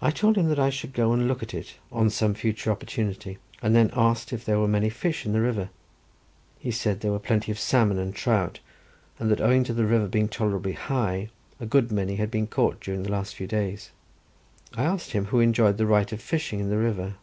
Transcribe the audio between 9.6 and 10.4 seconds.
to the river being